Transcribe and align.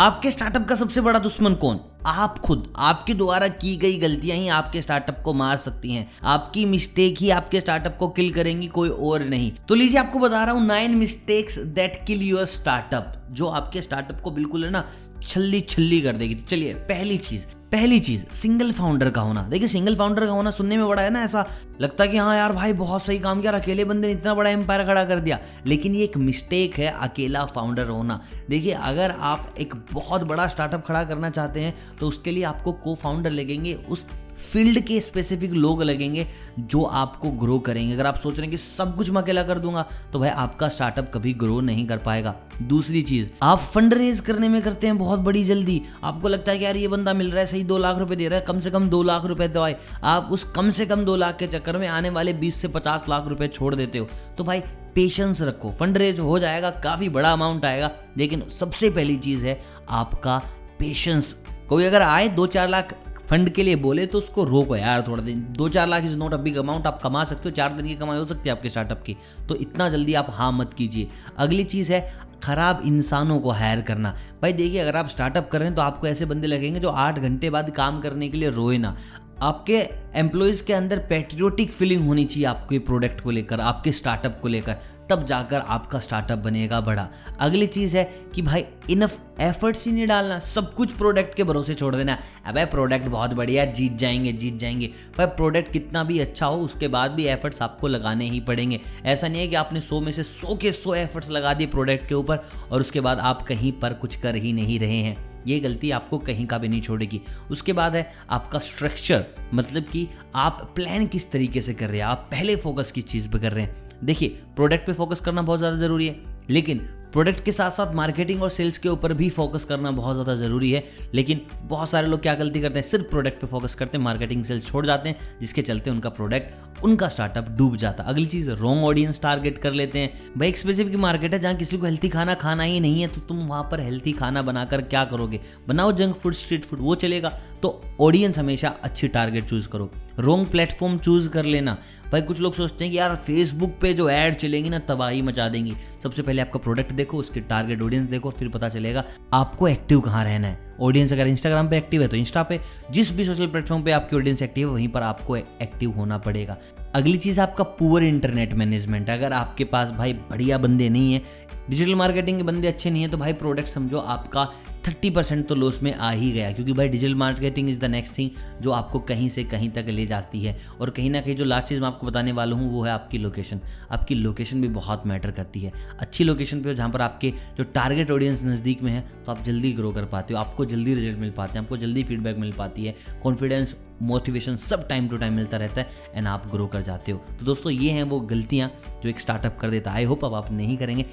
आपके 0.00 0.30
स्टार्टअप 0.30 0.68
का 0.68 0.74
सबसे 0.74 1.00
बड़ा 1.00 1.18
दुश्मन 1.18 1.54
कौन? 1.54 1.80
आप 2.06 2.38
खुद, 2.38 2.72
आपके 2.76 3.14
द्वारा 3.14 3.48
की 3.48 3.76
गई 3.76 3.98
गलतियाँ 3.98 4.36
ही 4.38 4.48
आपके 4.48 4.82
स्टार्टअप 4.82 5.22
को 5.24 5.34
मार 5.34 5.56
सकती 5.56 5.92
हैं। 5.92 6.10
आपकी 6.24 6.64
मिस्टेक 6.64 7.18
ही 7.18 7.30
आपके 7.30 7.60
स्टार्टअप 7.60 7.96
को 7.98 8.08
किल 8.08 8.30
करेंगी, 8.30 8.66
कोई 8.66 8.88
और 8.88 9.20
नहीं। 9.20 9.52
तो 9.68 9.74
लीजिए, 9.74 10.00
आपको 10.00 10.18
बता 10.18 10.44
रहा 10.44 10.54
हूँ 10.54 10.66
nine 10.66 10.94
mistakes 10.94 11.58
that 11.58 12.04
kill 12.06 12.22
your 12.22 12.46
startup 12.46 13.28
जो 13.30 13.46
आपके 13.46 13.82
स्टार्टअप 13.82 14.20
को 14.20 14.30
बिल्कुल 14.30 14.64
है 14.64 14.70
ना 14.70 14.88
छल्ली 15.22 15.60
छल्ली 15.60 16.00
कर 16.00 16.12
देगी। 16.12 16.34
तो 16.34 16.46
चलिए, 16.46 16.74
पहली 16.74 17.18
चीज़ 17.18 17.46
पहली 17.72 18.00
चीज़ 18.00 18.24
सिंगल 18.34 18.72
फाउंडर 18.72 19.10
का 19.10 19.20
होना। 19.20 19.42
देखिए 19.42 19.68
सिंगल 19.68 19.96
फाउंडर 19.96 20.26
का 20.26 20.32
होना 20.32 20.50
सुनने 20.50 20.76
में 20.76 20.88
बड़ा 20.88 21.02
है 21.02 21.10
ना 21.10 21.22
ऐसा, 21.22 21.46
लगता 21.80 22.04
है 22.04 22.10
कि 22.10 22.16
हाँ 22.16 22.36
यार 22.36 22.52
भाई, 22.52 22.72
बहुत 22.72 23.02
सही 23.02 23.18
काम 23.18 23.40
किया, 23.40 23.52
अकेले 23.52 23.84
बंदे 23.84 24.06
ने 24.06 24.12
इतना 24.12 24.34
बड़ा 24.34 24.50
एम्पायर 24.50 24.84
खड़ा 24.84 25.04
कर 25.04 25.18
दिया। 25.20 25.38
लेकिन 25.66 25.94
ये 25.94 26.04
एक 26.04 26.16
मिस्टेक 26.16 26.74
है, 26.74 26.86
अकेला 27.00 27.44
फाउंडर 27.44 27.86
होना। 27.86 28.20
देखिए, 28.50 28.72
अगर 28.72 29.10
आप 29.10 29.54
एक 29.58 29.74
बहुत 29.92 30.22
बड़ा 30.22 30.46
स्टार्टअप 30.46 30.86
खड़ा 30.86 31.04
करना 31.04 31.30
चाहते 31.30 31.60
हैं 31.60 31.74
तो 32.00 32.08
उसके 32.08 32.30
लिए 32.30 32.44
आपको 32.44 32.72
को 32.72 32.94
फाउंडर 32.94 33.30
लगेंगे, 33.30 33.74
उस 33.74 34.06
फ़ील्ड 34.42 34.80
के 34.80 35.00
स्पेसिफिक 35.00 35.50
लोग 35.52 35.82
लगेंगे 35.82 36.26
जो 36.58 36.82
आपको 36.82 37.30
ग्रो 37.30 37.58
करेंगे। 37.58 37.92
अगर 37.94 38.06
आप 38.06 38.16
सोच 38.16 38.34
रहे 38.34 38.42
हैं 38.42 38.50
कि 38.50 38.58
सब 38.58 38.94
कुछ 38.96 39.10
मैं 39.10 39.22
अकेला 39.22 39.42
कर 39.42 39.58
दूँगा 39.58 39.84
तो 40.12 40.18
भाई 40.18 40.28
आपका 40.28 40.68
स्टार्टअप 40.68 41.10
कभी 41.14 41.32
ग्रो 41.34 41.60
नहीं 41.60 41.86
कर 41.86 41.98
पाएगा। 41.98 42.34
दूसरी 42.62 43.02
चीज़, 43.02 43.28
आप 43.42 43.58
फंड 43.58 43.94
रेज 43.94 44.20
करने 44.20 44.48
में 44.48 44.60
करते 44.62 44.86
हैं 44.86 44.96
बहुत 44.98 45.20
बड़ी 45.20 45.44
जल्दी। 45.44 45.80
आपको 46.04 46.28
लगता 46.28 46.52
है 46.52 46.58
कि 46.58 46.64
यार 46.64 46.76
ये 46.76 46.88
बंदा 46.88 47.14
मिल 47.14 47.30
रहा 47.30 47.40
है, 47.40 47.46
सही 47.46 47.64
दो 47.64 47.78
लाख 47.78 47.98
रुपए 47.98 48.16
दे 48.16 48.28
रहा 48.28 48.38
है, 48.38 48.44
कम 48.44 48.60
से 48.60 48.70
कम 48.70 48.88
दो 48.88 49.02
लाख 49.02 49.24
रुपए 49.24 49.48
दवाए 49.48 49.76
आप 50.04 50.28
उस 50.32 50.44
कम 50.52 50.70
से 50.70 50.86
कम 50.86 51.04
दो 51.04 51.16
लाख 51.16 51.36
के 51.36 51.46
चक्कर 51.46 51.76
में 51.76 51.86
आने 51.88 52.10
वाले 52.10 52.32
बीस 52.32 52.54
से 52.54 52.68
पचास 52.68 53.04
लाख 53.08 53.28
रुपए 53.28 53.48
छोड़ 53.48 53.74
देते 53.74 53.98
हो। 53.98 54.08
तो 54.38 54.44
भाई 54.44 54.60
पेशेंस 54.94 55.42
रखो। 55.42 55.70
फंड 55.70 55.98
रेज 55.98 56.20
हो 56.20 56.38
जाएगा, 56.38 56.70
काफ़ी 56.70 57.08
बड़ा 57.08 57.32
अमाउंट 57.32 57.64
आएगा। 57.64 57.90
लेकिन 58.18 58.42
सबसे 58.50 58.90
पहली 58.90 59.16
चीज़ 59.18 59.46
है, 59.46 59.60
आपका 59.90 60.38
पेशेंस 60.78 61.34
कोई 61.70 61.84
अगर 61.84 62.02
आए 62.02 62.28
दो 62.28 62.46
चार 62.46 62.68
लाख 62.68 62.94
फंड 63.28 63.50
के 63.50 63.62
लिए 63.62 63.76
बोले 63.76 64.06
तो 64.06 64.18
उसको 64.18 64.44
रोको 64.44 64.76
यार 64.76 65.04
थोड़ा 65.08 65.22
दिन। 65.22 65.44
दो 65.50 65.68
चार 65.68 65.86
lakh 65.88 66.04
is 66.04 66.16
not 66.18 66.32
a 66.34 66.36
big 66.36 66.56
amount 66.56 66.86
आप 66.86 67.00
कमा 67.02 67.22
सकते 67.24 67.48
हो, 67.48 67.50
चार 67.50 67.72
दिन 67.72 67.86
की 67.86 67.94
कमाई 67.94 68.18
हो 68.18 68.24
सकती 68.24 68.48
है 68.48 68.54
आपके 68.54 68.68
स्टार्टअप 68.68 69.02
की। 69.02 69.16
तो 69.48 69.54
इतना 69.56 69.88
जल्दी 69.88 70.14
आप 70.14 70.26
हाँ 70.30 70.50
मत 70.52 70.74
कीजिए। 70.74 71.08
अगली 71.38 71.64
चीज़ 71.64 71.92
है, 71.92 72.00
खराब 72.42 72.80
इंसानों 72.84 73.38
को 73.40 73.50
हायर 73.50 73.80
करना। 73.80 74.14
भाई 74.42 74.52
देखिए, 74.52 74.80
अगर 74.80 74.96
आप 74.96 75.08
स्टार्टअप 75.08 75.48
कर 75.50 75.58
रहे 75.58 75.68
हैं 75.68 75.76
तो 75.76 75.82
आपको 75.82 76.06
ऐसे 76.06 76.26
बंदे 76.26 76.46
लगेंगे 76.46 76.80
जो 76.80 76.88
आठ 76.88 77.18
घंटे 77.18 77.50
बाद 77.50 77.70
काम 77.70 78.00
करने 78.00 78.28
के 78.28 78.38
लिए 78.38 78.50
रोए 78.50 78.78
ना। 78.78 78.96
आपके 79.42 79.84
एम्प्लॉयज़ 80.14 80.64
के 80.64 80.72
अंदर 80.72 80.98
पेट्रियोटिक 80.98 81.72
फीलिंग 81.72 82.06
होनी 82.06 82.24
चाहिए 82.24 82.46
आपके 82.46 82.78
प्रोडक्ट 82.78 83.20
को 83.20 83.30
लेकर, 83.30 83.60
आपके 83.60 83.92
स्टार्टअप 83.92 84.40
को 84.40 84.48
लेकर। 84.48 84.76
तब 85.10 85.26
जाकर 85.26 85.60
आपका 85.60 85.98
स्टार्टअप 85.98 86.38
बनेगा 86.38 86.80
बड़ा। 86.80 87.08
अगली 87.40 87.66
चीज़ 87.66 87.96
है 87.96 88.14
कि 88.34 88.42
भाई 88.42 88.64
इनफ 88.90 89.20
एफर्ट्स 89.40 89.86
ही 89.86 89.92
नहीं 89.92 90.06
डालना, 90.06 90.38
सब 90.38 90.74
कुछ 90.74 90.92
प्रोडक्ट 90.92 91.34
के 91.34 91.44
भरोसे 91.44 91.74
छोड़ 91.74 91.96
देना। 91.96 92.18
अब 92.46 92.58
प्रोडक्ट 92.58 93.04
बहुत 93.04 93.34
बढ़िया, 93.34 93.64
जीत 93.64 93.96
जाएँगे 93.96 94.32
जीत 94.32 94.56
जाएँगे। 94.56 94.86
भाई 95.18 95.26
प्रोडक्ट 95.26 95.72
कितना 95.72 96.04
भी 96.04 96.18
अच्छा 96.18 96.46
हो, 96.46 96.60
उसके 96.60 96.88
बाद 96.88 97.10
भी 97.10 97.24
एफर्ट्स 97.24 97.62
आपको 97.62 97.88
लगाने 97.88 98.30
ही 98.30 98.40
पड़ेंगे। 98.40 98.80
ऐसा 99.04 99.28
नहीं 99.28 99.40
है 99.40 99.48
कि 99.48 99.54
आपने 99.54 99.80
सौ 99.80 100.00
में 100.00 100.12
से 100.12 100.22
सौ 100.22 100.56
के 100.56 100.72
सौ 100.72 100.94
एफर्ट्स 100.94 101.30
लगा 101.30 101.54
दिए 101.54 101.66
प्रोडक्ट 101.66 102.08
के 102.08 102.14
ऊपर, 102.14 102.36
और 102.72 102.80
उसके 102.80 103.00
बाद 103.00 103.18
आप 103.18 103.42
कहीं 103.42 103.72
पर 103.72 103.92
कुछ 103.92 104.16
कर 104.16 104.34
ही 104.34 104.52
नहीं 104.52 104.80
रहे 104.80 104.96
हैं। 104.96 105.29
ये 105.48 105.58
गलती 105.60 105.90
आपको 105.90 106.18
कहीं 106.20 106.46
का 106.46 106.58
भी 106.58 106.68
नहीं 106.68 106.80
छोड़ेगी। 106.82 107.20
उसके 107.50 107.72
बाद 107.72 107.96
है, 107.96 108.06
आपका 108.30 108.58
स्ट्रक्चर 108.58 109.24
मतलब 109.54 109.84
कि 109.84 110.06
आप 110.36 110.70
प्लान 110.76 111.06
किस 111.06 111.30
तरीके 111.32 111.60
से 111.60 111.74
कर 111.74 111.88
रहे 111.88 111.98
हैं, 111.98 112.06
आप 112.06 112.28
पहले 112.30 112.56
फोकस 112.58 112.92
किस 112.92 113.06
चीज़ 113.06 113.28
पे 113.28 113.38
कर 113.38 113.52
रहे 113.52 113.64
हैं। 113.64 113.88
देखिए 114.04 114.28
प्रोडक्ट 114.56 114.86
पे 114.86 114.92
फोकस 114.92 115.20
करना 115.20 115.42
बहुत 115.42 115.58
ज़्यादा 115.58 115.76
ज़रूरी 115.76 116.06
है, 116.06 116.16
लेकिन 116.50 116.78
प्रोडक्ट 117.12 117.44
के 117.44 117.52
साथ 117.52 117.70
साथ 117.70 117.94
मार्केटिंग 117.94 118.42
और 118.42 118.50
सेल्स 118.50 118.78
के 118.78 118.88
ऊपर 118.88 119.12
भी 119.14 119.28
फोकस 119.30 119.64
करना 119.64 119.90
बहुत 119.90 120.14
ज़्यादा 120.14 120.34
ज़रूरी 120.36 120.70
है। 120.70 120.82
लेकिन 121.14 121.40
बहुत 121.62 121.88
सारे 121.90 122.06
लोग 122.06 122.20
क्या 122.22 122.34
गलती 122.34 122.60
करते 122.60 122.78
हैं, 122.78 122.86
सिर्फ़ 122.86 123.08
प्रोडक्ट 123.10 123.40
पे 123.40 123.46
फोकस 123.46 123.74
करते 123.74 123.98
हैं 123.98 124.04
मार्केटिंग 124.04 124.44
सेल्स 124.44 124.66
छोड़ 124.66 124.84
जाते 124.86 125.08
हैं, 125.08 125.16
जिसके 125.40 125.62
चलते 125.62 125.90
उनका 125.90 126.10
प्रोडक्ट 126.10 126.69
उनका 126.84 127.08
स्टार्टअप 127.08 127.48
डूब 127.48 127.76
जाता। 127.76 128.04
अगली 128.04 128.26
चीज़ 128.26 128.50
रॉन्ग 128.50 128.84
ऑडियंस 128.84 129.20
टारगेट 129.22 129.58
कर 129.58 129.72
लेते 129.72 129.98
हैं। 129.98 130.12
भाई, 130.38 130.48
एक 130.48 130.58
स्पेसिफिक 130.58 130.94
मार्केट 130.94 131.34
है 131.34 131.38
जहाँ 131.38 131.54
किसी 131.54 131.78
को 131.78 131.86
हेल्थी 131.86 132.08
खाना 132.08 132.34
खाना 132.34 132.62
ही 132.62 132.80
नहीं 132.80 133.00
है 133.00 133.08
तो 133.08 133.20
तुम 133.20 133.38
वहाँ 133.38 133.62
पर 133.62 133.80
हेल्थी 133.80 134.12
खाना 134.12 134.42
बनाकर 134.42 134.80
क्या 134.80 135.04
करोगे? 135.04 135.40
बनाओ 135.68 135.92
जंक 135.92 136.16
फ़ूड 136.16 136.34
स्ट्रीट 136.34 136.64
फ़ूड 136.64 136.80
वो 136.80 136.94
चलेगा। 136.94 137.28
तो 137.62 137.82
ऑडियंस 138.00 138.38
हमेशा 138.38 138.74
अच्छी 138.84 139.08
टारगेट 139.08 139.48
चूज़ 139.48 139.68
करो। 139.68 139.90
रोंग 140.18 140.46
प्लेटफॉर्म 140.46 140.98
चूज़ 140.98 141.28
कर 141.28 141.44
लेना। 141.44 141.78
भाई, 142.12 142.22
कुछ 142.22 142.40
लोग 142.40 142.54
सोचते 142.54 142.84
हैं 142.84 142.92
कि 142.92 142.98
यार 142.98 143.16
फेसबुक 143.16 143.78
पे 143.80 143.94
जो 143.94 144.10
ऐड 144.10 144.34
चलेंगी 144.34 144.70
ना, 144.70 144.78
तबाही 144.78 145.22
मचा 145.22 145.48
देंगी। 145.48 145.74
सबसे 146.02 146.22
पहले 146.22 146.42
आपका 146.42 146.58
प्रोडक्ट 146.58 146.92
देखो, 146.92 147.16
उसके 147.16 147.40
टारगेट 147.40 147.82
ऑडियंस 147.82 148.08
देखो, 148.08 148.30
फिर 148.30 148.48
पता 148.48 148.68
चलेगा 148.68 149.04
आपको 149.32 149.68
एक्टिव 149.68 150.00
कहाँ 150.00 150.24
रहना 150.24 150.48
है। 150.48 150.69
ऑडियंस 150.82 151.12
अगर 151.12 151.26
इंस्टाग्राम 151.26 151.68
पे 151.70 151.76
एक्टिव 151.78 152.02
है 152.02 152.08
तो 152.08 152.16
इंस्टा 152.16 152.42
पे, 152.42 152.60
जिस 152.90 153.12
भी 153.16 153.24
सोशल 153.24 153.46
प्लेटफॉर्म 153.46 153.82
पे 153.82 153.90
आपकी 153.90 154.16
ऑडियंस 154.16 154.42
एक्टिव 154.42 154.68
है, 154.68 154.74
वहीं 154.74 154.88
पर 154.88 155.02
आपको 155.02 155.36
एक्टिव 155.36 155.90
होना 155.90 156.18
पड़ेगा। 156.18 156.56
अगली 156.94 157.16
चीज़ 157.16 157.40
आपका 157.40 157.64
पुअर 157.78 158.02
इंटरनेट 158.02 158.54
मैनेजमेंट 158.54 159.10
अगर 159.10 159.32
आपके 159.32 159.64
पास 159.64 159.90
भाई 159.90 160.12
बढ़िया 160.30 160.58
बंदे 160.58 160.88
नहीं 160.88 161.12
है 161.12 161.22
डिजिटल 161.70 161.94
मार्केटिंग 161.94 162.36
के 162.36 162.42
बंदे 162.42 162.68
अच्छे 162.68 162.90
नहीं 162.90 163.02
है 163.02 163.08
तो 163.08 163.18
भाई 163.18 163.32
प्रोडक्ट 163.32 163.68
समझो 163.68 163.98
आपका 163.98 164.44
थर्टी 164.86 165.10
परसेंट 165.10 165.46
तो 165.48 165.54
लॉस 165.54 165.82
में 165.82 165.92
आ 165.94 166.10
ही 166.10 166.30
गया 166.32 166.50
क्योंकि 166.52 166.72
भाई 166.72 166.88
digital 166.88 167.14
marketing 167.14 167.68
is 167.70 167.80
the 167.80 167.84
next 167.84 168.16
thing 168.18 168.30
जो 168.62 168.70
आपको 168.70 168.98
कहीं 169.00 169.28
से 169.28 169.44
कहीं 169.44 169.68
तक 169.70 169.86
ले 169.88 170.06
जाती 170.06 170.40
है। 170.40 170.56
और 170.80 170.90
कहीं 170.90 171.10
ना 171.10 171.20
कहीं 171.20 171.34
जो 171.36 171.44
लास्ट 171.44 171.68
चीज़ 171.68 171.80
मैं 171.80 171.86
आपको 171.88 172.06
बताने 172.06 172.32
वाला 172.32 172.56
हूँ, 172.56 172.70
वो 172.72 172.82
है 172.82 172.92
आपकी 172.92 173.18
लोकेशन 173.18 173.60
आपकी 173.90 174.14
लोकेशन 174.14 174.60
भी 174.60 174.68
बहुत 174.70 175.06
मैटर 175.06 175.30
करती 175.30 175.60
है। 175.60 175.72
अच्छी 176.00 176.24
लोकेशन 176.24 176.62
पर 176.62 176.74
जहाँ 176.74 176.90
पर 176.90 177.00
आपके 177.00 177.32
जो 177.58 177.64
टारगेट 177.64 178.10
ऑडियंस 178.10 178.44
नज़दीक 178.44 178.82
में 178.82 178.92
है 178.92 179.00
तो 179.26 179.32
आप 179.32 179.44
जल्दी 179.44 179.72
ग्रो 179.72 179.92
कर 179.92 180.04
पाते 180.06 180.34
हो। 180.34 180.40
आपको 180.40 180.64
जल्दी 180.64 180.94
रिज़ल्ट 180.94 181.18
मिल 181.18 181.30
पाते 181.30 181.58
हैं, 181.58 181.64
आपको 181.64 181.76
जल्दी 181.76 182.02
फीडबैक 182.02 182.38
मिल 182.38 182.52
पाती 182.52 182.84
है। 182.84 182.94
कॉन्फिडेंस 183.22 183.76
मोटिवेशन 184.02 184.56
सब 184.56 184.88
टाइम 184.88 185.08
टू 185.08 185.16
टाइम 185.16 185.34
मिलता 185.34 185.56
रहता 185.56 185.80
है 185.80 185.88
एंड 186.14 186.26
आप 186.26 186.50
ग्रो 186.50 186.66
कर 186.66 186.82
जाते 186.82 187.12
हो। 187.12 187.24
तो 187.40 187.46
दोस्तों, 187.46 187.72
ये 187.72 187.90
हैं 187.90 188.02
वो 188.02 188.20
गलतियाँ 188.20 188.70
जो 189.02 189.08
एक 189.08 189.20
स्टार्टअप 189.20 189.58
कर 189.60 189.70
देता 189.70 189.90
है। 189.90 189.96
आई 189.96 190.04
होप 190.04 190.24
अब 190.24 190.34
आप 190.34 190.52
नहीं 190.52 190.76
करेंगे। 190.76 191.04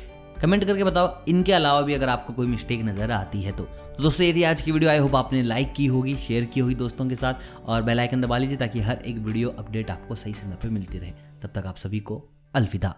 कमेंट 0.42 0.64
करके 0.64 0.84
बताओ। 0.84 1.26
इनके 1.28 1.54
अलावा 1.54 1.82
भी 1.82 1.94
अगर 1.94 2.10
आपको 2.10 2.34
कोई 2.34 2.48
मिस्टेक 2.48 2.84
नज़र 2.84 3.12
आती 3.12 3.42
है 3.42 3.52
तो। 3.52 3.64
तो 3.64 4.04
दोस्तों, 4.04 4.26
यदि 4.26 4.44
आज 4.44 4.62
की 4.62 4.72
वीडियो 4.72 4.92
आई 4.92 4.98
होप 4.98 5.16
आपने 5.16 5.42
लाइक 5.44 5.74
की 5.74 5.86
होगी 5.86 6.16
शेयर 6.18 6.46
की 6.46 6.60
होगी 6.60 6.76
दोस्तों 6.76 7.08
के 7.10 7.16
साथ 7.16 7.34
और 7.66 7.82
बेल 7.82 8.00
आइकन 8.00 8.22
दबा 8.22 8.38
लीजिए 8.38 8.58
ताकि 8.58 8.82
हर 8.82 9.02
एक 9.06 9.18
वीडियो 9.18 9.50
अपडेट 9.50 9.92
आपको 9.92 10.16
सही 10.16 10.34
समय 10.34 10.58
पर 10.64 10.70
मिलती 10.70 10.98
रहे। 10.98 11.12
तब 11.42 11.52
तक 11.56 11.68
आप 11.68 11.78
सभी 11.78 12.00
को 12.00 12.24
अलविदा। 12.56 12.96